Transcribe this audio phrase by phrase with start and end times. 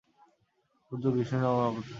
[0.91, 1.89] বুদ্ধ বিষ্ণুর নবম অবতার।